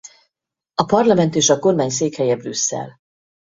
A 0.75 0.83
parlament 0.85 1.35
és 1.35 1.49
a 1.49 1.59
kormány 1.59 1.89
székhelye 1.89 2.35
Brüsszel. 2.35 2.99